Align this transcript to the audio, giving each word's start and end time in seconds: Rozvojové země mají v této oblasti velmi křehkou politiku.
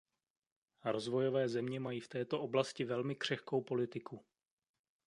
Rozvojové 0.85 1.49
země 1.49 1.79
mají 1.79 1.99
v 1.99 2.07
této 2.07 2.41
oblasti 2.41 2.83
velmi 2.85 3.15
křehkou 3.15 3.61
politiku. 3.61 4.25